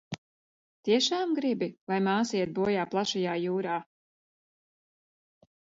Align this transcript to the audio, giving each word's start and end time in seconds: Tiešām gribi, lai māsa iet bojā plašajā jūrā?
Tiešām 0.89 1.35
gribi, 1.41 1.69
lai 1.93 2.01
māsa 2.09 2.39
iet 2.41 2.57
bojā 2.59 2.89
plašajā 2.95 3.39
jūrā? 3.45 3.79